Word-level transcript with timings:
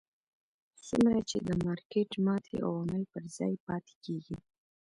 څومره 0.87 1.19
چې 1.29 1.37
د 1.47 1.49
مارکېټ 1.65 2.09
ماتې 2.25 2.55
عوامل 2.65 3.03
پر 3.11 3.23
ځای 3.37 3.53
پاتې 3.65 3.93
کېږي. 4.05 4.37